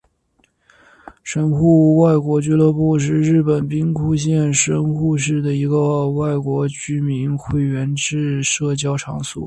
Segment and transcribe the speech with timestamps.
[1.21, 9.39] 神户外国俱乐部是日本兵库县神户市的一个外国居民会员制社交场所。